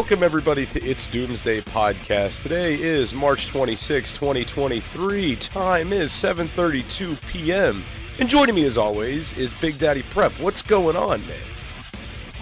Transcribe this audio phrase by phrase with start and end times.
[0.00, 2.42] Welcome everybody to It's Doomsday Podcast.
[2.42, 5.36] Today is March 26, 2023.
[5.36, 7.84] Time is 7:32 p.m.
[8.18, 10.32] And joining me as always is Big Daddy Prep.
[10.40, 11.42] What's going on, man?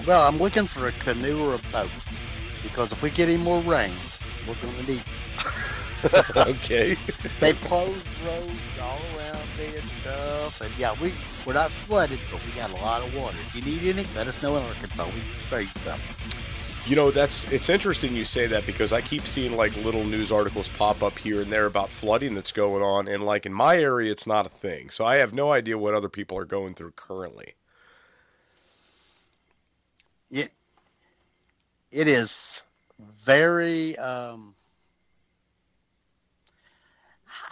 [0.07, 1.91] Well, I'm looking for a canoe or a boat
[2.63, 3.93] because if we get any more rain,
[4.47, 5.03] we're going to need.
[6.37, 6.97] okay.
[7.41, 11.13] they closed roads all around me and stuff, and yeah, we
[11.45, 13.37] we're not flooded, but we got a lot of water.
[13.49, 15.07] If you need any, let us know in Arkansas.
[15.07, 15.99] We can spare you some.
[16.89, 20.33] You know, that's it's interesting you say that because I keep seeing like little news
[20.33, 23.77] articles pop up here and there about flooding that's going on, and like in my
[23.77, 24.89] area, it's not a thing.
[24.89, 27.57] So I have no idea what other people are going through currently.
[30.31, 30.51] It
[31.91, 32.63] it is
[32.99, 33.95] very.
[33.99, 34.55] Um,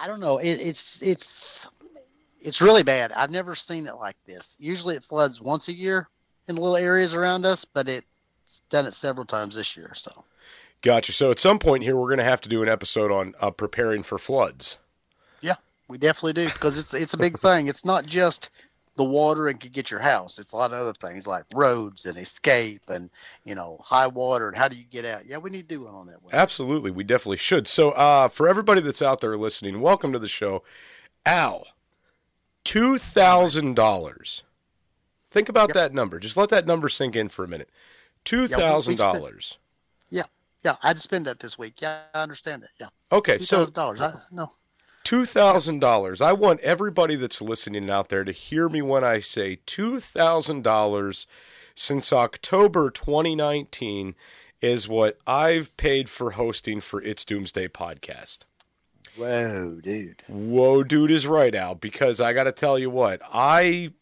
[0.01, 0.39] I don't know.
[0.39, 1.69] It, it's it's
[2.41, 3.13] it's really bad.
[3.13, 4.57] I've never seen it like this.
[4.59, 6.09] Usually, it floods once a year
[6.49, 8.03] in little areas around us, but it
[8.69, 9.93] done it several times this year.
[9.95, 10.25] So,
[10.83, 11.13] gotcha.
[11.13, 13.51] So at some point here, we're going to have to do an episode on uh,
[13.51, 14.79] preparing for floods.
[15.41, 15.57] Yeah,
[15.89, 17.67] we definitely do because it's it's a big thing.
[17.69, 18.51] It's not just
[18.97, 20.39] the water and could get your house.
[20.39, 23.11] It's a lot of other things like roads and escape and
[23.45, 25.27] you know high water and how do you get out.
[25.27, 26.23] Yeah, we need to do one on that.
[26.23, 26.35] One.
[26.35, 27.69] Absolutely, we definitely should.
[27.69, 30.63] So uh, for everybody that's out there listening, welcome to the show.
[31.25, 31.67] Al,
[32.65, 34.43] two thousand dollars.
[35.31, 35.75] Think about yep.
[35.75, 36.19] that number.
[36.19, 37.69] Just let that number sink in for a minute.
[38.27, 39.59] Two thousand yeah, dollars.
[40.11, 40.23] Yeah,
[40.65, 40.77] yeah.
[40.83, 41.81] I'd spend that this week.
[41.81, 42.71] Yeah, I understand that.
[42.79, 42.89] Yeah.
[43.11, 44.01] Okay, so dollars.
[44.31, 44.49] No.
[45.05, 46.21] Two thousand dollars.
[46.21, 50.65] I want everybody that's listening out there to hear me when I say two thousand
[50.65, 51.29] dollars
[51.77, 54.17] since October 2019
[54.61, 58.41] is what I've paid for hosting for It's Doomsday podcast.
[59.15, 60.23] Whoa, dude.
[60.27, 63.93] Whoa, dude is right, Al, because I got to tell you what, I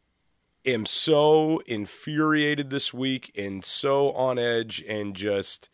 [0.65, 5.69] am so infuriated this week and so on edge and just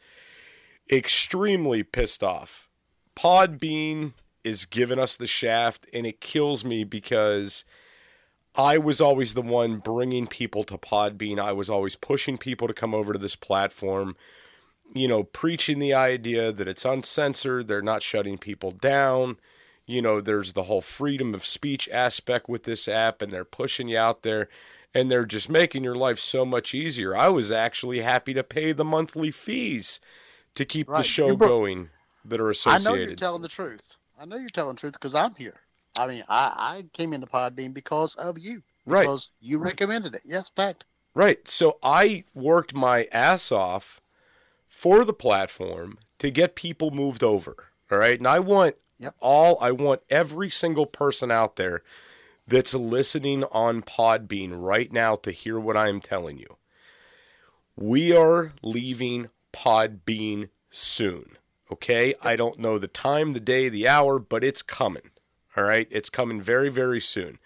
[0.91, 2.69] extremely pissed off.
[3.17, 4.15] Podbean
[4.45, 7.65] is giving us the shaft, and it kills me because
[8.55, 11.39] I was always the one bringing people to Podbean.
[11.39, 14.17] I was always pushing people to come over to this platform,
[14.95, 19.37] you know, preaching the idea that it's uncensored, they're not shutting people down.
[19.87, 23.89] You know, there's the whole freedom of speech aspect with this app, and they're pushing
[23.89, 24.49] you out there
[24.95, 27.17] and they're just making your life so much easier.
[27.17, 30.01] I was actually happy to pay the monthly fees
[30.55, 30.99] to keep right.
[30.99, 31.91] the show bro- going
[32.25, 32.89] that are associated.
[32.89, 33.97] I know you're telling the truth.
[34.19, 35.61] I know you're telling the truth because I'm here.
[35.97, 38.63] I mean, I, I came into Podbean because of you.
[38.87, 39.03] Right.
[39.03, 40.23] Because you recommended it.
[40.25, 40.85] Yes, fact.
[41.15, 41.47] Right.
[41.49, 44.01] So I worked my ass off
[44.69, 47.57] for the platform to get people moved over.
[47.91, 48.19] All right.
[48.19, 49.15] And I want yep.
[49.21, 51.83] all, I want every single person out there
[52.51, 56.57] that's listening on Podbean right now to hear what I am telling you.
[57.77, 61.39] We are leaving Podbean soon.
[61.71, 62.15] Okay?
[62.21, 65.11] I don't know the time, the day, the hour, but it's coming.
[65.57, 65.87] All right?
[65.91, 67.39] It's coming very, very soon.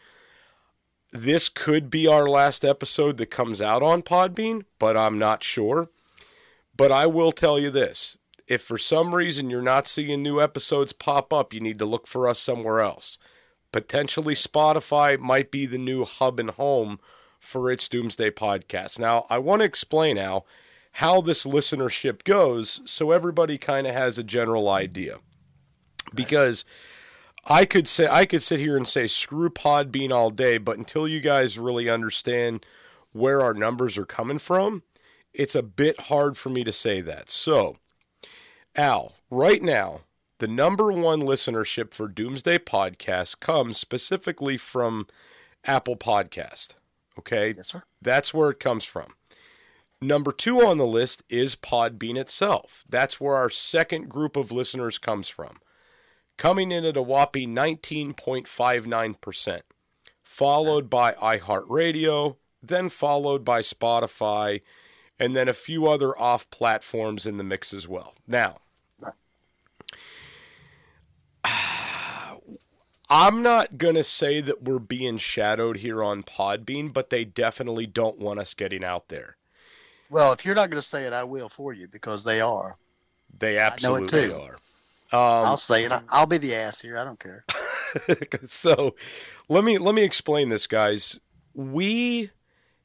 [1.12, 5.90] This could be our last episode that comes out on Podbean, but I'm not sure.
[6.76, 8.16] But I will tell you this
[8.48, 12.06] if for some reason you're not seeing new episodes pop up, you need to look
[12.06, 13.18] for us somewhere else.
[13.74, 17.00] Potentially, Spotify might be the new hub and home
[17.40, 19.00] for its Doomsday podcast.
[19.00, 20.44] Now, I want to explain how
[20.92, 25.18] how this listenership goes so everybody kind of has a general idea.
[26.14, 26.64] Because
[27.46, 31.08] I could say I could sit here and say screw Podbean all day, but until
[31.08, 32.64] you guys really understand
[33.10, 34.84] where our numbers are coming from,
[35.32, 37.28] it's a bit hard for me to say that.
[37.28, 37.78] So,
[38.76, 40.02] Al, right now,
[40.38, 45.06] the number one listenership for Doomsday Podcast comes specifically from
[45.64, 46.70] Apple Podcast.
[47.18, 47.54] Okay?
[47.56, 47.82] Yes, sir.
[48.02, 49.14] That's where it comes from.
[50.02, 52.84] Number two on the list is Podbean itself.
[52.88, 55.58] That's where our second group of listeners comes from.
[56.36, 59.60] coming in at a whopping 19.59%,
[60.22, 64.60] followed by iHeartRadio, then followed by Spotify,
[65.18, 68.14] and then a few other off platforms in the mix as well.
[68.26, 68.56] Now,
[73.08, 77.86] I'm not going to say that we're being shadowed here on Podbean, but they definitely
[77.86, 79.36] don't want us getting out there.
[80.10, 82.76] Well, if you're not going to say it, I will for you because they are.
[83.38, 84.56] They absolutely are.
[85.12, 85.92] Um, I'll say it.
[86.08, 86.96] I'll be the ass here.
[86.98, 87.44] I don't care.
[88.46, 88.94] so,
[89.48, 91.20] let me let me explain this, guys.
[91.52, 92.30] We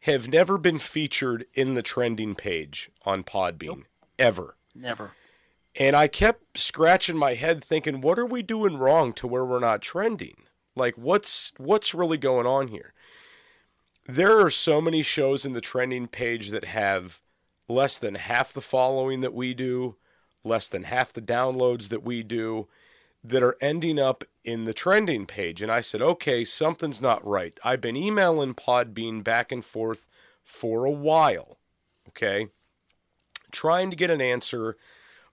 [0.01, 3.83] have never been featured in the trending page on Podbean nope.
[4.17, 4.55] ever.
[4.75, 5.11] Never.
[5.77, 9.59] And I kept scratching my head thinking, what are we doing wrong to where we're
[9.59, 10.35] not trending?
[10.75, 12.93] Like what's what's really going on here?
[14.05, 17.21] There are so many shows in the trending page that have
[17.67, 19.97] less than half the following that we do,
[20.43, 22.67] less than half the downloads that we do
[23.23, 25.61] that are ending up in the trending page.
[25.61, 27.59] And I said, okay, something's not right.
[27.63, 30.07] I've been emailing Podbean back and forth
[30.43, 31.59] for a while,
[32.07, 32.47] okay,
[33.51, 34.77] trying to get an answer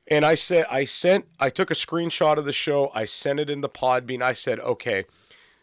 [0.08, 2.92] And I said, I sent, I took a screenshot of the show.
[2.94, 4.22] I sent it in the Podbean.
[4.22, 5.06] I said, okay,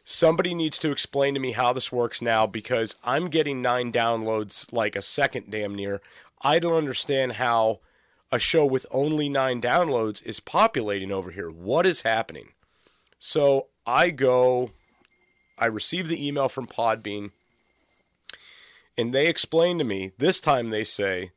[0.04, 4.72] somebody needs to explain to me how this works now because I'm getting nine downloads
[4.72, 6.00] like a second damn near.
[6.40, 7.80] I don't understand how
[8.30, 11.50] a show with only nine downloads is populating over here.
[11.50, 12.48] What is happening?
[13.18, 14.70] So I go,
[15.58, 17.30] I receive the email from Podbean,
[18.96, 21.30] and they explain to me, this time they say,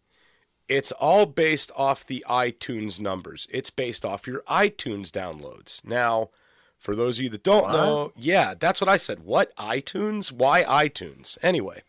[0.68, 3.48] it's all based off the iTunes numbers.
[3.52, 5.84] It's based off your iTunes downloads.
[5.86, 6.30] Now,
[6.78, 7.74] for those of you that don't what?
[7.74, 9.20] know, yeah, that's what I said.
[9.20, 10.32] What iTunes?
[10.32, 11.38] Why iTunes?
[11.44, 11.84] Anyway,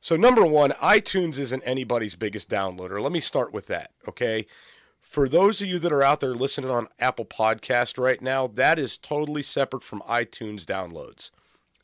[0.00, 3.02] so number one, iTunes isn't anybody's biggest downloader.
[3.02, 4.46] Let me start with that, okay?
[5.00, 8.78] For those of you that are out there listening on Apple Podcast right now, that
[8.78, 11.30] is totally separate from iTunes downloads.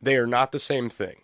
[0.01, 1.17] They are not the same thing.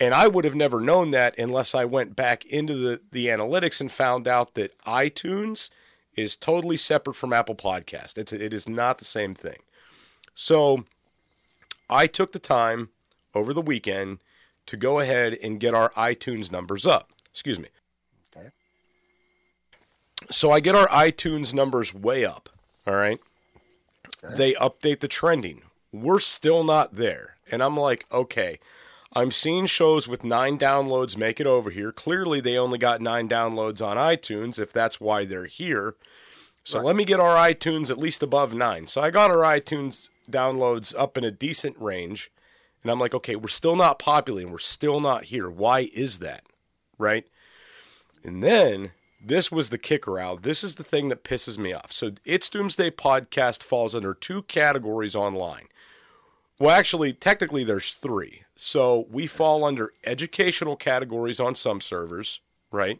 [0.00, 3.80] And I would have never known that unless I went back into the, the analytics
[3.80, 5.68] and found out that iTunes
[6.16, 8.16] is totally separate from Apple Podcast.
[8.16, 9.58] It's, it is not the same thing.
[10.34, 10.86] So
[11.90, 12.88] I took the time
[13.34, 14.18] over the weekend
[14.70, 17.10] to go ahead and get our iTunes numbers up.
[17.32, 17.66] Excuse me.
[18.36, 18.50] Okay.
[20.30, 22.48] So I get our iTunes numbers way up.
[22.86, 23.18] All right.
[24.24, 24.36] Okay.
[24.36, 25.62] They update the trending.
[25.90, 27.34] We're still not there.
[27.50, 28.60] And I'm like, okay,
[29.12, 31.90] I'm seeing shows with nine downloads make it over here.
[31.90, 35.96] Clearly, they only got nine downloads on iTunes, if that's why they're here.
[36.62, 36.86] So right.
[36.86, 38.86] let me get our iTunes at least above nine.
[38.86, 42.30] So I got our iTunes downloads up in a decent range.
[42.82, 44.52] And I'm like, okay, we're still not populating.
[44.52, 45.50] We're still not here.
[45.50, 46.44] Why is that?
[46.98, 47.26] Right?
[48.24, 50.42] And then this was the kicker out.
[50.42, 51.92] This is the thing that pisses me off.
[51.92, 55.66] So, It's Doomsday podcast falls under two categories online.
[56.58, 58.42] Well, actually, technically, there's three.
[58.56, 62.98] So, we fall under educational categories on some servers, right?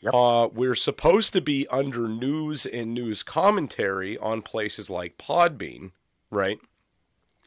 [0.00, 0.14] Yep.
[0.14, 5.92] Uh, we're supposed to be under news and news commentary on places like Podbean,
[6.30, 6.58] right?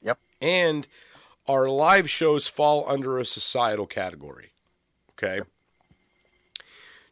[0.04, 0.20] Yep.
[0.40, 0.88] And
[1.48, 4.52] our live shows fall under a societal category.
[5.12, 5.42] Okay.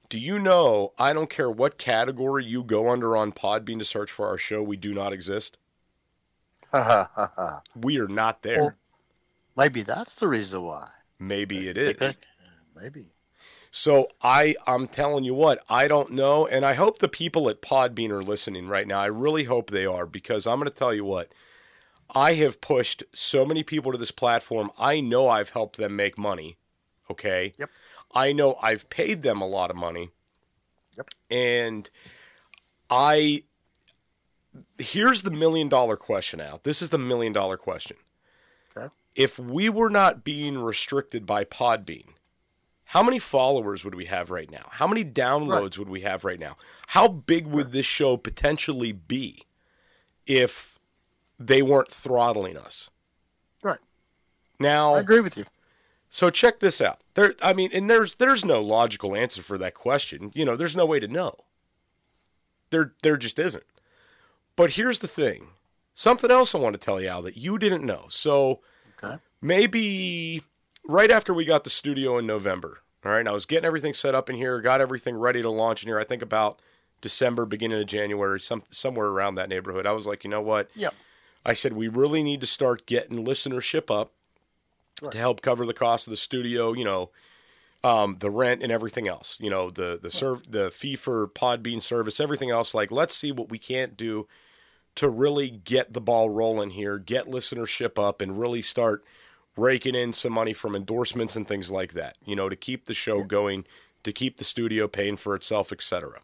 [0.10, 4.12] Do you know, I don't care what category you go under on Podbean to search
[4.12, 5.58] for our show, we do not exist?
[6.72, 7.62] Ha ha ha ha.
[7.76, 8.60] We are not there.
[8.60, 8.74] Well,
[9.58, 10.90] Maybe that's the reason why.
[11.20, 12.16] Maybe it is.
[12.76, 13.10] Maybe.
[13.70, 17.62] So I I'm telling you what, I don't know and I hope the people at
[17.62, 19.00] Podbean are listening right now.
[19.00, 21.32] I really hope they are because I'm going to tell you what.
[22.13, 24.72] I have pushed so many people to this platform.
[24.77, 26.58] I know I've helped them make money.
[27.10, 27.53] Okay?
[27.58, 27.70] Yep.
[28.13, 30.10] I know I've paid them a lot of money.
[30.98, 31.10] Yep.
[31.30, 31.89] And
[32.89, 33.44] I
[34.77, 36.63] here's the million dollar question out.
[36.63, 37.98] This is the million dollar question.
[38.75, 38.94] Okay.
[39.15, 42.10] If we were not being restricted by Podbean,
[42.86, 44.68] how many followers would we have right now?
[44.72, 46.58] How many downloads would we have right now?
[46.88, 49.46] How big would this show potentially be
[50.27, 50.71] if
[51.48, 52.90] they weren't throttling us?
[53.64, 53.80] Right.
[54.60, 55.46] Now, I agree with you.
[56.10, 57.02] so check this out.
[57.16, 60.32] There, I mean, and there's there's no logical answer for that question.
[60.34, 61.36] You know, there's no way to know.
[62.70, 63.66] There, there just isn't.
[64.56, 65.50] But here's the thing.
[65.94, 68.06] Something else I want to tell you, Al, that you didn't know.
[68.10, 68.62] So
[69.04, 69.18] Okay.
[69.42, 70.44] maybe
[70.88, 72.80] right after we got the studio in November.
[73.04, 75.50] All right, and I was getting everything set up in here, got everything ready to
[75.50, 75.98] launch in here.
[76.00, 76.62] I think about
[77.02, 79.88] December, beginning of January, some somewhere around that neighborhood.
[79.88, 80.70] I was like, you know what?
[80.76, 80.94] Yep.
[81.46, 84.12] I said we really need to start getting listenership up
[85.02, 85.14] Right.
[85.14, 86.74] to help cover the cost of the studio.
[86.74, 87.10] You know,
[87.84, 89.38] um, the rent and everything else.
[89.40, 92.74] You know, the the serv- the fee for Podbean service, everything else.
[92.76, 94.28] Like, let's see what we can't do
[94.94, 99.04] to really get the ball rolling here, get listenership up, and really start
[99.58, 102.18] raking in some money from endorsements and things like that.
[102.26, 103.66] You know, to keep the show going,
[104.04, 106.20] to keep the studio paying for itself, etc.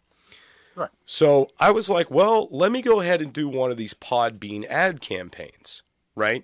[1.05, 4.65] So I was like, well, let me go ahead and do one of these Podbean
[4.67, 5.81] ad campaigns,
[6.15, 6.43] right?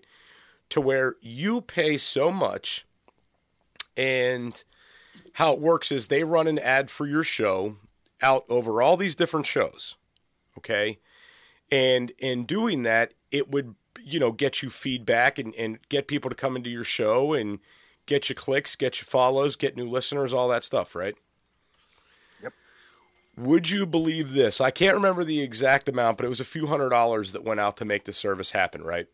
[0.69, 2.85] To where you pay so much,
[3.95, 4.63] and
[5.33, 7.77] how it works is they run an ad for your show
[8.21, 9.95] out over all these different shows,
[10.57, 10.99] okay?
[11.71, 16.29] And in doing that, it would, you know, get you feedback and, and get people
[16.29, 17.59] to come into your show and
[18.05, 21.15] get you clicks, get you follows, get new listeners, all that stuff, right?
[23.35, 24.61] Would you believe this?
[24.61, 27.59] I can't remember the exact amount, but it was a few hundred dollars that went
[27.59, 29.07] out to make the service happen, right?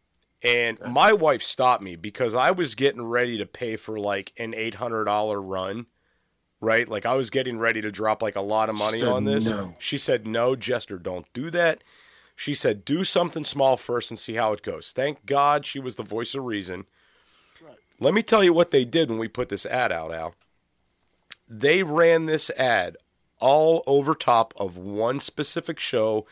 [0.44, 4.54] And my wife stopped me because I was getting ready to pay for like an
[4.54, 5.86] $800 run,
[6.62, 6.88] right?
[6.88, 9.50] Like I was getting ready to drop like a lot of money on this.
[9.50, 9.74] no.
[9.80, 11.84] She said, No, Jester, don't do that.
[12.36, 14.94] She said, Do something small first and see how it goes.
[14.94, 16.86] Thank God she was the voice of reason.
[18.00, 20.36] Let me tell you what they did when we put this ad out, Al.
[21.50, 22.96] They ran this ad
[23.40, 26.26] all over top of one specific show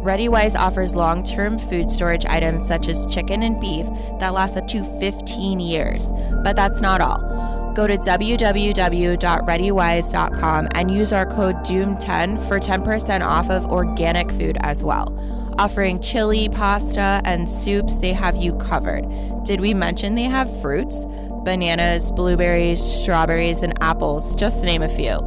[0.03, 3.87] ReadyWise offers long term food storage items such as chicken and beef
[4.19, 6.13] that last up to 15 years.
[6.43, 7.73] But that's not all.
[7.75, 14.83] Go to www.readywise.com and use our code DOOM10 for 10% off of organic food as
[14.83, 15.17] well.
[15.59, 19.07] Offering chili, pasta, and soups, they have you covered.
[19.45, 21.07] Did we mention they have fruits?
[21.45, 25.21] Bananas, blueberries, strawberries, and apples, just to name a few.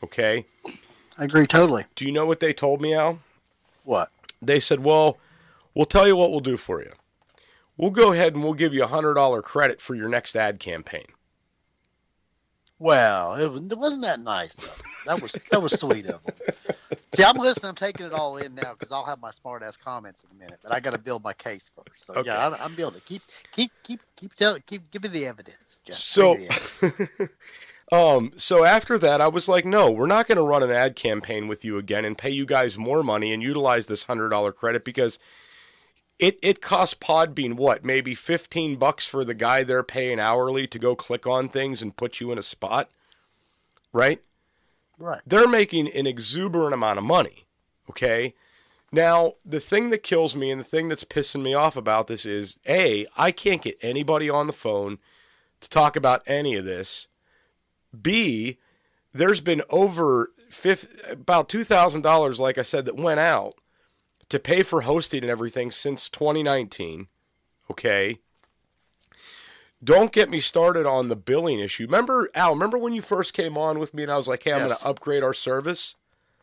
[0.04, 0.46] Okay?
[1.18, 1.86] I agree totally.
[1.96, 3.20] Do you know what they told me, Al?
[3.84, 4.10] What?
[4.42, 5.18] they said, "Well,
[5.74, 6.92] we'll tell you what we'll do for you.
[7.76, 10.60] We'll go ahead and we'll give you a hundred dollar credit for your next ad
[10.60, 11.08] campaign."
[12.80, 14.70] Well, it, was, it wasn't that nice though.
[15.06, 16.36] That was that was sweet of them.
[17.16, 17.70] See, I'm listening.
[17.70, 20.40] I'm taking it all in now because I'll have my smart ass comments in a
[20.40, 20.60] minute.
[20.62, 22.06] But I got to build my case first.
[22.06, 22.30] So Okay.
[22.30, 23.02] yeah, I'm, I'm building.
[23.06, 24.62] Keep, keep, keep, keep telling.
[24.68, 25.82] Keep, give me the evidence.
[25.84, 25.96] Jeff.
[25.96, 26.52] So, the
[26.84, 27.32] evidence.
[27.92, 30.96] um, so after that, I was like, no, we're not going to run an ad
[30.96, 34.52] campaign with you again and pay you guys more money and utilize this hundred dollar
[34.52, 35.18] credit because
[36.20, 40.80] it it costs Podbean what maybe fifteen bucks for the guy they're paying hourly to
[40.80, 42.90] go click on things and put you in a spot,
[43.94, 44.22] right?
[44.98, 45.22] right.
[45.26, 47.46] they're making an exuberant amount of money.
[47.90, 48.34] Okay.
[48.92, 52.26] Now, the thing that kills me and the thing that's pissing me off about this
[52.26, 55.00] is A, I can't get anybody on the phone
[55.60, 57.10] to talk about any of this.
[58.00, 58.58] B,
[59.14, 63.56] there's been over fif- about $2,000, like I said, that went out
[64.30, 67.08] to pay for hosting and everything since 2019.
[67.72, 68.20] Okay.
[69.84, 71.84] Don't get me started on the billing issue.
[71.86, 74.54] Remember, Al, remember when you first came on with me and I was like, hey,
[74.54, 74.70] I'm Yes.
[74.70, 75.96] going to upgrade our service?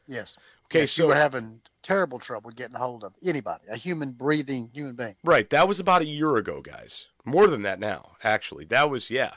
[0.07, 0.37] Yes.
[0.67, 4.13] Okay, Yes, so you were having terrible trouble getting a hold of anybody, a human
[4.13, 5.17] breathing human being.
[5.25, 5.51] Right.
[5.51, 7.09] That was about a year ago, guys.
[7.25, 8.65] More than that now, actually.
[8.67, 9.33] That was, yeah.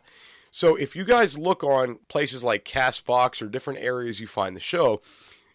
[0.51, 4.59] So if you guys look on places like Castbox or different areas you find the
[4.61, 5.01] show,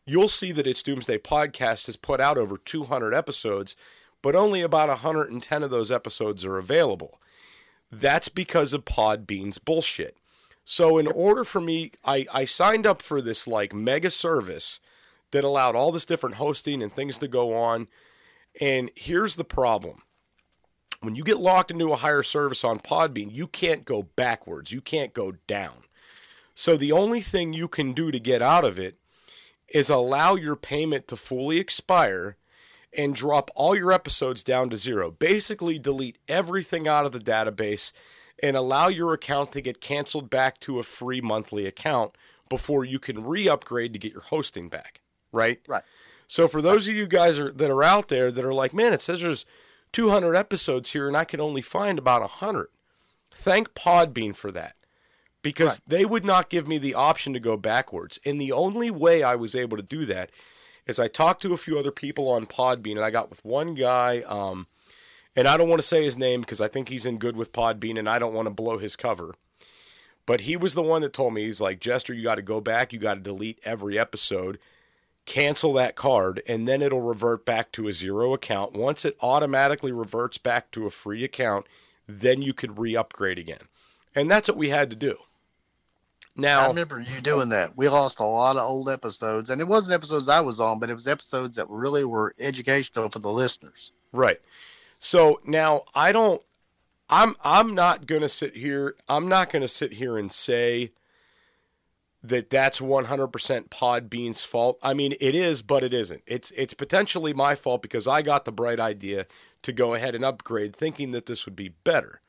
[0.06, 3.76] you'll see that its Doomsday Podcast has put out over 200 episodes,
[4.20, 7.20] but only about 110 of those episodes are available.
[7.90, 10.16] That's because of Podbean's bullshit.
[10.64, 14.80] So in order for me, I, I signed up for this like mega service
[15.32, 17.88] that allowed all this different hosting and things to go on.
[18.60, 20.02] And here's the problem
[21.00, 24.70] when you get locked into a higher service on Podbean, you can't go backwards.
[24.70, 25.78] You can't go down.
[26.54, 28.98] So the only thing you can do to get out of it
[29.72, 32.36] is allow your payment to fully expire
[32.92, 35.10] and drop all your episodes down to zero.
[35.10, 37.92] Basically, delete everything out of the database
[38.42, 42.16] and allow your account to get canceled back to a free monthly account
[42.48, 45.00] before you can re upgrade to get your hosting back.
[45.32, 45.60] Right?
[45.66, 45.84] Right.
[46.26, 48.92] So for those of you guys are, that are out there that are like, man,
[48.92, 49.46] it says there's
[49.92, 52.68] 200 episodes here and I can only find about 100.
[53.30, 54.76] Thank Podbean for that.
[55.42, 55.88] Because Right.
[55.88, 58.18] they would not give me the option to go backwards.
[58.24, 60.30] And the only way I was able to do that
[60.86, 63.74] is I talked to a few other people on Podbean and I got with one
[63.74, 64.66] guy um
[65.34, 67.52] and I don't want to say his name because I think he's in good with
[67.52, 69.34] Podbean and I don't want to blow his cover.
[70.26, 72.60] But he was the one that told me he's like, "Jester, you got to go
[72.60, 74.58] back, you got to delete every episode."
[75.24, 78.72] cancel that card and then it'll revert back to a zero account.
[78.72, 81.64] Once it automatically reverts back to a free account,
[82.08, 83.68] then you could re-upgrade again.
[84.16, 85.18] And that's what we had to do.
[86.64, 87.76] I remember you doing that.
[87.76, 90.88] We lost a lot of old episodes, and it wasn't episodes I was on, but
[90.88, 93.92] it was episodes that really were educational for the listeners.
[94.12, 94.40] right.
[94.98, 96.40] So now I don't
[97.10, 100.92] I'm I'm not to sit here I'm not to sit here and say
[102.22, 104.78] that that's 100% Podbean's fault.
[104.80, 106.22] I mean, it is, but it isn't.
[106.26, 109.26] It's it's potentially my fault because I got the bright idea
[109.62, 112.20] to go ahead and upgrade thinking that this would be better.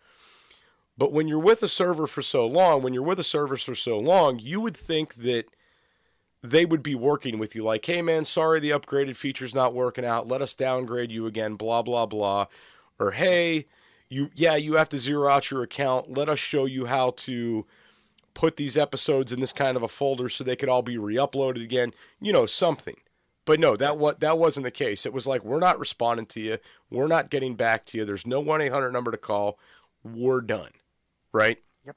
[0.97, 3.75] But when you're with a server for so long, when you're with a service for
[3.75, 5.45] so long, you would think that
[6.43, 7.63] they would be working with you.
[7.63, 10.27] Like, "Hey man, sorry the upgraded feature's not working out.
[10.27, 12.47] Let us downgrade you again, blah blah blah."
[12.99, 13.65] Or, "Hey,
[14.09, 16.13] you yeah, you have to zero out your account.
[16.13, 17.65] Let us show you how to
[18.33, 21.63] put these episodes in this kind of a folder so they could all be re-uploaded
[21.63, 21.93] again.
[22.19, 22.97] You know something.
[23.45, 25.05] But no that what that wasn't the case.
[25.05, 26.57] It was like we're not responding to you.
[26.89, 28.05] We're not getting back to you.
[28.05, 29.59] There's no 1-800 number to call.
[30.03, 30.71] We're done
[31.33, 31.57] right?
[31.85, 31.95] Yep.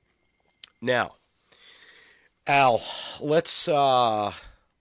[0.80, 1.14] now
[2.46, 2.80] al
[3.20, 4.32] let's uh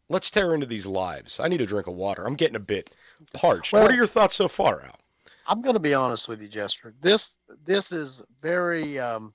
[0.10, 1.40] let's tear into these lives.
[1.40, 2.26] I need a drink of water.
[2.26, 2.92] I'm getting a bit
[3.34, 3.74] parched.
[3.74, 5.00] What are your thoughts so far al?
[5.48, 6.94] I'm going to be honest with you, Jester.
[7.02, 9.34] This this is very um,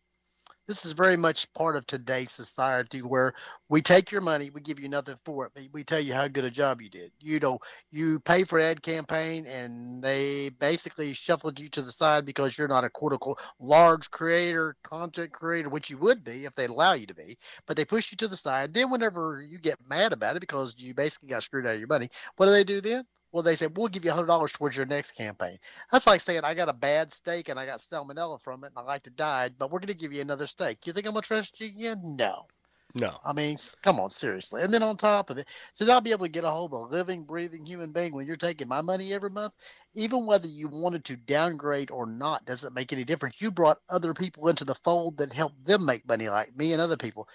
[0.71, 3.33] this is very much part of today's society where
[3.69, 6.29] we take your money, we give you nothing for it, but we tell you how
[6.29, 7.11] good a job you did.
[7.19, 7.59] You know,
[7.91, 12.69] you pay for ad campaign, and they basically shuffled you to the side because you're
[12.69, 13.21] not a quote
[13.59, 17.37] large creator, content creator, which you would be if they'd allow you to be.
[17.67, 18.73] But they push you to the side.
[18.73, 21.89] Then, whenever you get mad about it because you basically got screwed out of your
[21.89, 23.05] money, what do they do then?
[23.33, 25.59] Well, they say we'll give you hundred dollars towards your next campaign.
[25.93, 28.79] That's like saying I got a bad steak and I got salmonella from it and
[28.79, 30.87] I like to die, but we're going to give you another steak.
[30.87, 32.01] You think I'm going to trust you again?
[32.03, 32.47] No.
[32.95, 34.63] no I mean, come on, seriously.
[34.63, 36.81] And then on top of it, to not be able to get a hold of
[36.81, 39.55] a living, breathing human being when you're taking my money every month,
[39.95, 43.41] even whether you wanted to downgrade or not, doesn't make any difference.
[43.41, 46.83] You brought other people into the fold that helped them make money, like me and
[46.83, 47.29] other people.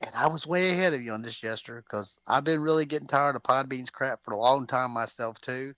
[0.00, 3.06] And I was way ahead of you on this, Jester, because I've been really getting
[3.06, 5.74] tired of Podbean's crap for a long time myself too.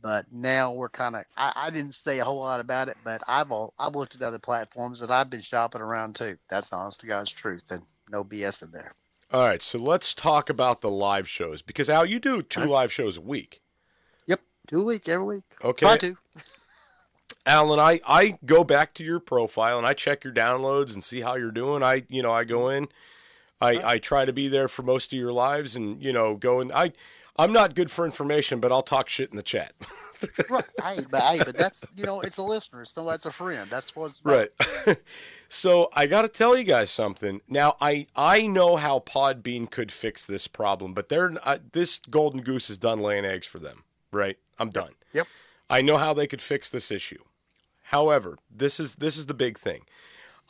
[0.00, 3.22] But now we're kind of, I, I didn't say a whole lot about it, but
[3.26, 6.36] I've all, I've looked at other platforms that I've been shopping around too.
[6.48, 8.92] That's honest to God's truth and no BS in there.
[9.32, 12.92] All right, so let's talk about the live shows because Al, you do two live
[12.92, 13.60] shows a week.
[14.26, 15.44] Yep, two a week every week.
[15.64, 15.86] Okay.
[15.86, 16.16] Try to.
[17.46, 21.20] Alan, I, I go back to your profile and I check your downloads and see
[21.20, 21.82] how you're doing.
[21.82, 22.88] I you know I go in,
[23.60, 26.60] I, I try to be there for most of your lives and you know go
[26.60, 26.92] and I
[27.38, 29.72] I'm not good for information, but I'll talk shit in the chat.
[30.50, 30.64] right.
[30.82, 32.80] Hey, but hey, but that's you know, it's a listener.
[32.80, 33.68] It's no, it's a friend.
[33.70, 34.48] That's what's right.
[35.48, 37.42] so I got to tell you guys something.
[37.48, 42.40] Now I I know how Podbean could fix this problem, but they're uh, this golden
[42.40, 43.84] goose is done laying eggs for them.
[44.10, 44.38] Right.
[44.58, 44.92] I'm done.
[45.12, 45.26] Yep.
[45.68, 47.22] I know how they could fix this issue.
[47.84, 49.82] However, this is this is the big thing.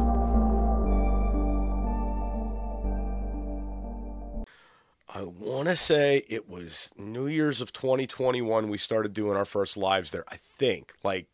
[5.07, 9.77] I want to say it was New Year's of 2021 we started doing our first
[9.77, 10.25] lives there.
[10.27, 11.27] I think like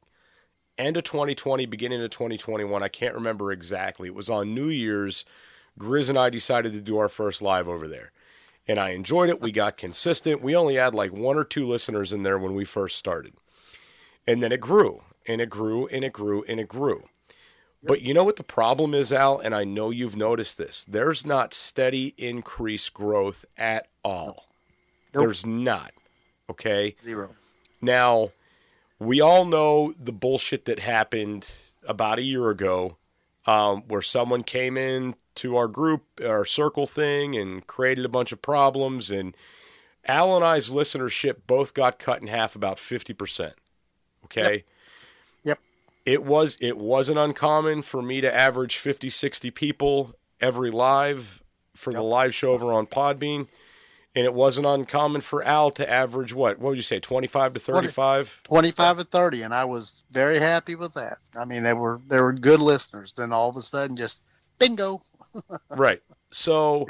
[0.77, 2.83] end of 2020, beginning of 2021.
[2.83, 4.07] I can't remember exactly.
[4.07, 5.25] It was on New Year's.
[5.79, 8.11] Grizz and I decided to do our first live over there.
[8.67, 9.41] And I enjoyed it.
[9.41, 10.41] We got consistent.
[10.41, 13.33] We only had like one or two listeners in there when we first started.
[14.27, 17.03] And then it grew and it grew and it grew and it grew.
[17.83, 19.39] But you know what the problem is, Al?
[19.39, 20.83] And I know you've noticed this.
[20.83, 24.45] There's not steady increased growth at all.
[25.13, 25.23] Nope.
[25.23, 25.91] There's not.
[26.49, 26.95] Okay.
[27.01, 27.31] Zero.
[27.81, 28.29] Now,
[28.99, 31.51] we all know the bullshit that happened
[31.87, 32.97] about a year ago
[33.47, 38.31] um, where someone came in to our group, our circle thing, and created a bunch
[38.31, 39.09] of problems.
[39.09, 39.35] And
[40.05, 43.53] Al and I's listenership both got cut in half about 50%.
[44.25, 44.63] Okay.
[45.43, 45.59] Yep.
[46.05, 51.43] It was it wasn't uncommon for me to average 50, 60 people every live
[51.75, 53.47] for the live show over on Podbean.
[54.13, 56.59] And it wasn't uncommon for Al to average what?
[56.59, 58.41] What would you say, 25 to 35?
[58.43, 61.19] 25 and 30 and I was very happy with that.
[61.39, 63.13] I mean, they were they were good listeners.
[63.13, 64.23] Then all of a sudden just
[64.59, 65.01] bingo.
[65.69, 66.01] Right.
[66.31, 66.87] So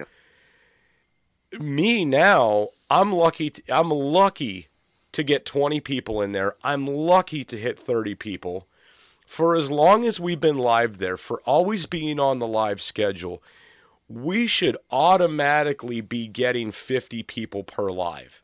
[1.60, 4.68] me now, I'm lucky to, I'm lucky
[5.12, 6.56] to get 20 people in there.
[6.64, 8.68] I'm lucky to hit 30 people.
[9.26, 13.42] For as long as we've been live there, for always being on the live schedule,
[14.10, 18.42] we should automatically be getting 50 people per live.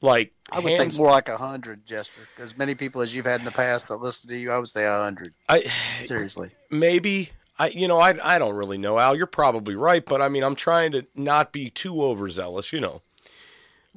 [0.00, 2.22] Like I would hands- think more like a hundred, Jester.
[2.36, 4.66] As many people as you've had in the past that listen to you, I would
[4.68, 5.32] say a hundred.
[5.48, 5.62] I
[6.04, 6.50] Seriously.
[6.72, 7.30] maybe
[7.62, 9.16] I you know I I don't really know Al.
[9.16, 13.00] You're probably right, but I mean I'm trying to not be too overzealous, you know.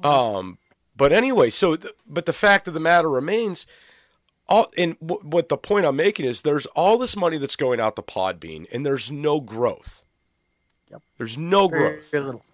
[0.04, 0.58] Um,
[0.96, 3.66] but anyway, so th- but the fact of the matter remains.
[4.48, 7.80] All, and w- what the point I'm making is there's all this money that's going
[7.80, 10.04] out the Podbean, and there's no growth.
[10.90, 11.02] Yep.
[11.18, 12.10] There's no Very, growth.
[12.12, 12.44] very little.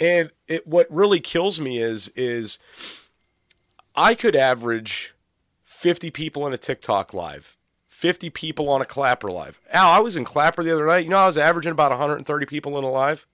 [0.00, 2.58] And it what really kills me is is
[3.94, 5.14] I could average
[5.64, 7.56] 50 people in a TikTok live,
[8.04, 9.58] 50 people on a Clapper live.
[9.72, 11.04] Al, I was in Clapper the other night.
[11.04, 13.26] You know, I was averaging about 130 people in a live.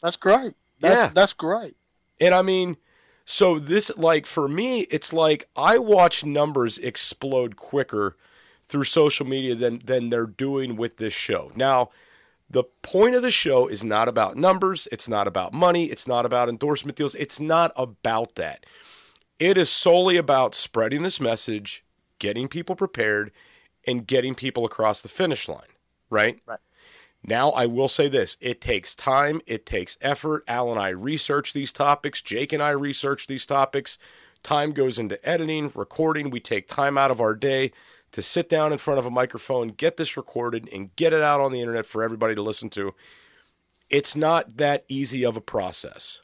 [0.00, 0.54] That's great.
[0.78, 1.10] That's Yeah.
[1.12, 1.74] that's great.
[2.20, 2.76] And I mean,
[3.24, 8.16] so this like for me, it's like I watch numbers explode quicker
[8.62, 11.50] through social media than than they're doing with this show.
[11.56, 11.90] Now,
[12.48, 16.24] the point of the show is not about numbers, it's not about money, it's not
[16.24, 18.64] about endorsement deals, it's not about that.
[19.40, 21.84] It is solely about spreading this message,
[22.20, 23.32] getting people prepared,
[23.86, 25.60] and getting people across the finish line,
[26.10, 26.40] right?
[26.46, 26.58] Right.
[27.24, 30.44] Now, I will say this it takes time, it takes effort.
[30.48, 33.98] Al and I research these topics, Jake and I research these topics.
[34.42, 36.30] Time goes into editing, recording.
[36.30, 37.70] We take time out of our day
[38.10, 41.40] to sit down in front of a microphone, get this recorded, and get it out
[41.40, 42.94] on the internet for everybody to listen to.
[43.88, 46.22] It's not that easy of a process.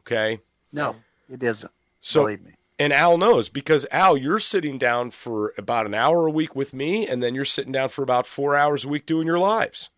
[0.00, 0.40] Okay?
[0.72, 0.96] No,
[1.28, 1.72] it isn't.
[2.00, 2.52] So, Believe me.
[2.78, 6.72] And Al knows because Al, you're sitting down for about an hour a week with
[6.72, 9.90] me, and then you're sitting down for about four hours a week doing your lives.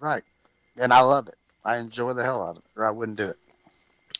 [0.00, 0.24] Right.
[0.76, 1.36] And I love it.
[1.64, 3.36] I enjoy the hell out of it, or I wouldn't do it.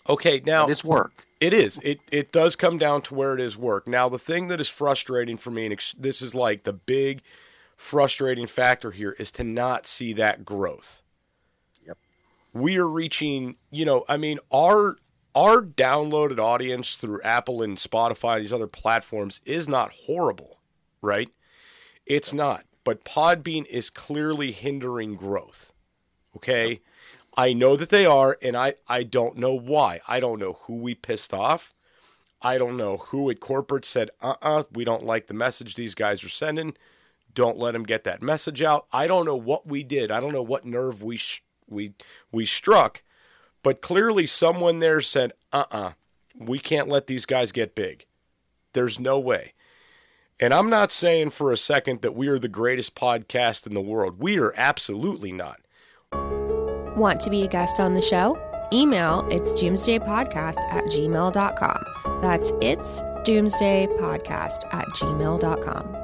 [0.08, 1.26] Okay, now It's work.
[1.40, 1.78] It is.
[1.78, 3.86] It it does come down to where it is work.
[3.86, 7.22] Now, the thing that is frustrating for me, and this is like the big
[7.76, 11.02] frustrating factor here, is to not see that growth.
[11.86, 11.98] Yep.
[12.54, 13.56] We are reaching.
[13.70, 14.96] You know, I mean, our
[15.36, 20.60] our downloaded audience through Apple and Spotify and these other platforms is not horrible,
[21.02, 21.28] right?
[22.06, 22.64] It's not.
[22.84, 25.74] But Podbean is clearly hindering growth.
[26.36, 26.80] Okay.
[27.36, 30.00] I know that they are, and I, I don't know why.
[30.08, 31.74] I don't know who we pissed off.
[32.40, 35.94] I don't know who at corporate said, uh uh we don't like the message these
[35.94, 36.76] guys are sending.
[37.34, 38.86] Don't let them get that message out.
[38.90, 40.10] I don't know what we did.
[40.10, 41.92] I don't know what nerve we sh- we
[42.32, 43.02] we struck,
[43.66, 45.90] but clearly someone there said, uh uh
[46.38, 48.06] we can't let these guys get big.
[48.74, 49.54] There's no way.
[50.38, 53.80] And I'm not saying for a second that we are the greatest podcast in the
[53.80, 54.20] world.
[54.20, 55.58] We are absolutely not.
[56.96, 58.40] Want to be a guest on the show?
[58.72, 62.20] Email it's doomsdaypodcast at gmail.com.
[62.22, 65.96] That's it's doomsdaypodcast at gmail.com.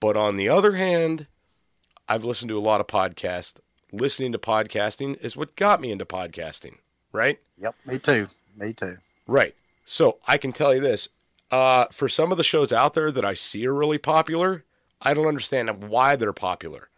[0.00, 1.26] But on the other hand,
[2.08, 3.60] I've listened to a lot of podcasts.
[4.00, 6.78] Listening to podcasting is what got me into podcasting,
[7.12, 7.38] right?
[7.58, 7.76] Yep.
[7.86, 8.26] Me too.
[8.56, 8.98] Me too.
[9.28, 9.54] Right.
[9.84, 11.08] So I can tell you this.
[11.48, 14.64] Uh, for some of the shows out there that I see are really popular,
[15.00, 16.88] I don't understand why they're popular.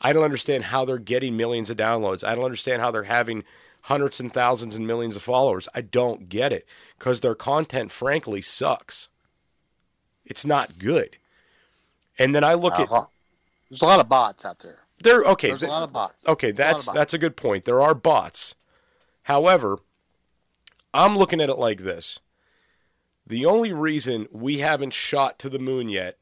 [0.00, 2.24] I don't understand how they're getting millions of downloads.
[2.26, 3.44] I don't understand how they're having
[3.82, 5.68] hundreds and thousands and millions of followers.
[5.72, 6.66] I don't get it
[6.98, 9.08] because their content, frankly, sucks.
[10.24, 11.16] It's not good.
[12.18, 13.06] And then I look at Uh-huh.
[13.70, 14.80] There's a lot of bots out there.
[15.04, 15.22] There.
[15.22, 16.26] Okay, There's a lot of bots.
[16.26, 16.96] Okay, There's a that's bots.
[16.96, 17.64] that's a good point.
[17.64, 18.54] There are bots.
[19.22, 19.78] However,
[20.92, 22.20] I'm looking at it like this.
[23.26, 26.18] The only reason we haven't shot to the moon yet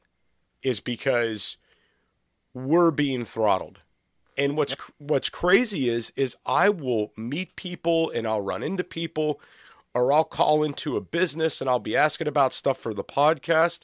[0.63, 1.57] is because
[2.53, 3.79] we're being throttled.
[4.37, 9.39] And what's what's crazy is is I will meet people and I'll run into people
[9.93, 13.81] or I'll call into a business and I'll be asking about stuff for the podcast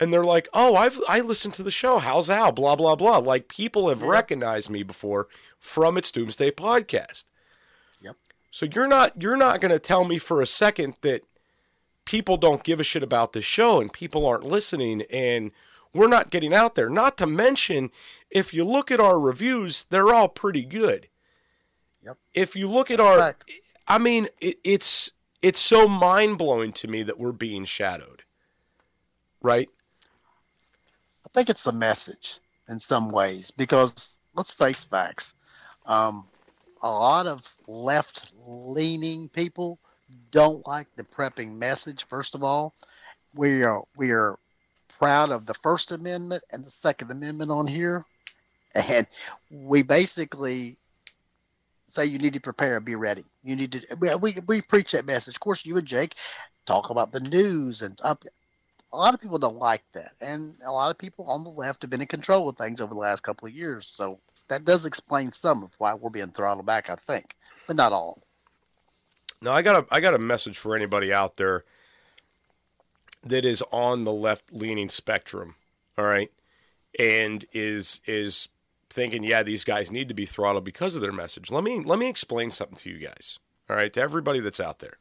[0.00, 1.98] and they're like, "Oh, I've I listened to the show.
[1.98, 2.52] How's Al?
[2.52, 7.24] Blah blah blah." Like people have recognized me before from its Doomsday podcast.
[8.00, 8.16] Yep.
[8.50, 11.22] So you're not you're not going to tell me for a second that
[12.04, 15.50] people don't give a shit about the show and people aren't listening and
[15.92, 16.88] we're not getting out there.
[16.88, 17.90] Not to mention,
[18.30, 21.08] if you look at our reviews, they're all pretty good.
[22.04, 22.18] Yep.
[22.34, 23.50] If you look at our, Fact.
[23.86, 28.22] I mean, it, it's it's so mind blowing to me that we're being shadowed.
[29.40, 29.68] Right.
[31.28, 35.34] I think it's the message in some ways because let's face facts.
[35.84, 36.26] Um,
[36.82, 39.78] a lot of left leaning people
[40.30, 42.74] don't like the prepping message, first of all.
[43.34, 44.38] We are we are
[44.98, 48.06] proud of the First Amendment and the Second Amendment on here.
[48.74, 49.06] And
[49.50, 50.78] we basically
[51.88, 53.24] say you need to prepare, and be ready.
[53.44, 55.34] You need to we we, we preach that message.
[55.34, 56.14] Of course you and Jake
[56.64, 58.24] talk about the news and up
[58.92, 61.82] a lot of people don't like that, and a lot of people on the left
[61.82, 63.86] have been in control of things over the last couple of years.
[63.86, 67.92] So that does explain some of why we're being throttled back, I think, but not
[67.92, 68.22] all.
[69.42, 71.64] Now I got a I got a message for anybody out there
[73.22, 75.54] that is on the left leaning spectrum,
[75.96, 76.30] all right,
[76.98, 78.48] and is is
[78.90, 81.50] thinking, yeah, these guys need to be throttled because of their message.
[81.50, 84.80] Let me let me explain something to you guys, all right, to everybody that's out
[84.80, 84.98] there.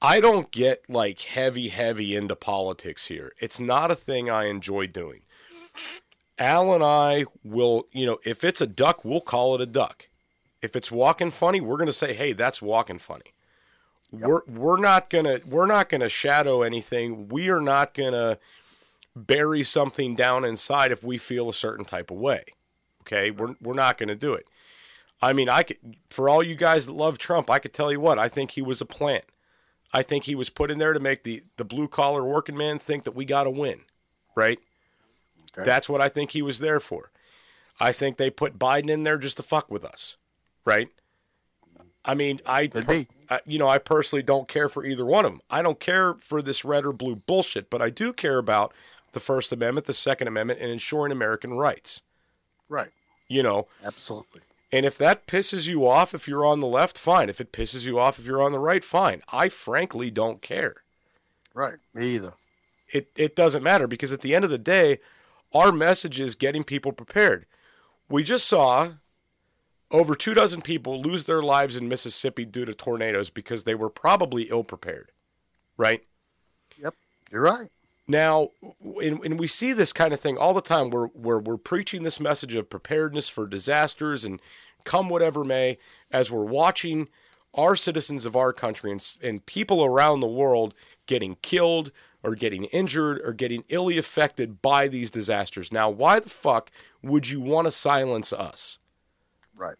[0.00, 3.32] I don't get like heavy, heavy into politics here.
[3.38, 5.22] It's not a thing I enjoy doing.
[6.38, 10.08] Al and I will, you know, if it's a duck, we'll call it a duck.
[10.62, 13.34] If it's walking funny, we're going to say, "Hey, that's walking funny."
[14.10, 17.28] We're we're not going to we're not going to shadow anything.
[17.28, 18.38] We are not going to
[19.14, 22.44] bury something down inside if we feel a certain type of way.
[23.02, 23.30] Okay?
[23.30, 24.46] We're we're not going to do it.
[25.20, 25.78] I mean, I could
[26.10, 28.62] for all you guys that love Trump, I could tell you what, I think he
[28.62, 29.24] was a plant.
[29.92, 32.78] I think he was put in there to make the the blue collar working man
[32.78, 33.80] think that we got to win,
[34.34, 34.58] right?
[35.52, 35.64] Okay.
[35.64, 37.10] That's what I think he was there for.
[37.80, 40.16] I think they put Biden in there just to fuck with us,
[40.64, 40.88] right?
[42.04, 43.08] I mean, I, be.
[43.28, 45.40] I you know, I personally don't care for either one of them.
[45.50, 48.72] I don't care for this red or blue bullshit, but I do care about
[49.12, 52.02] the First Amendment, the Second Amendment, and ensuring American rights.
[52.68, 52.90] Right.
[53.28, 54.40] You know, Absolutely.
[54.70, 57.28] And if that pisses you off if you're on the left, fine.
[57.28, 59.22] If it pisses you off if you're on the right, fine.
[59.32, 60.76] I frankly don't care.
[61.54, 61.76] Right.
[61.94, 62.34] Me either.
[62.92, 64.98] It it doesn't matter because at the end of the day,
[65.52, 67.46] our message is getting people prepared.
[68.08, 68.92] We just saw
[69.90, 73.90] over two dozen people lose their lives in Mississippi due to tornadoes because they were
[73.90, 75.12] probably ill prepared.
[75.76, 76.02] Right?
[76.76, 76.94] Yep.
[77.30, 77.70] You're right.
[78.08, 78.50] Now,
[79.02, 82.02] and, and we see this kind of thing all the time where, where we're preaching
[82.02, 84.40] this message of preparedness for disasters and
[84.84, 85.76] come whatever may,
[86.10, 87.08] as we're watching
[87.54, 90.72] our citizens of our country and, and people around the world
[91.06, 91.92] getting killed
[92.22, 95.70] or getting injured or getting illy affected by these disasters.
[95.70, 96.70] Now, why the fuck
[97.02, 98.78] would you want to silence us?
[99.54, 99.76] Right.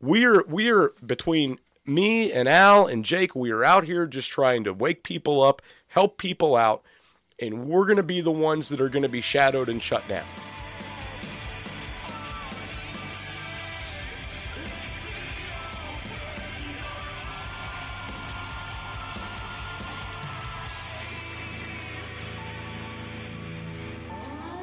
[0.00, 4.72] We're we're between me and Al and Jake, we are out here just trying to
[4.72, 6.82] wake people up, help people out,
[7.40, 10.06] and we're going to be the ones that are going to be shadowed and shut
[10.08, 10.26] down.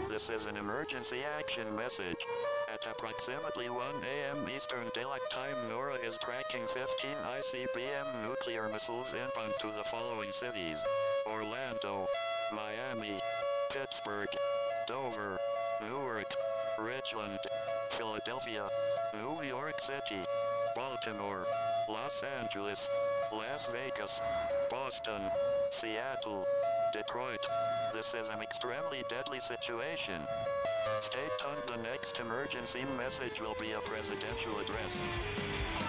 [0.10, 2.26] This is an emergency action message.
[2.74, 4.50] At approximately 1 a.m.
[4.54, 6.88] Eastern Daylight Time, NORAD is tracking 15
[7.24, 10.78] ICBM nuclear missiles inbound to the following cities
[11.26, 12.08] Orlando,
[13.72, 14.30] Pittsburgh,
[14.88, 15.38] Dover,
[15.82, 16.28] Newark,
[16.80, 17.40] Richland,
[17.98, 18.68] Philadelphia,
[19.22, 20.24] New York City,
[20.76, 21.46] Baltimore,
[21.90, 22.80] Los Angeles,
[23.32, 24.20] Las Vegas,
[24.70, 25.22] Boston,
[25.72, 26.46] Seattle,
[26.94, 27.40] Detroit.
[27.94, 30.22] This is an extremely deadly situation.
[31.02, 31.64] Stay tuned.
[31.68, 35.87] The next emergency message will be a presidential address.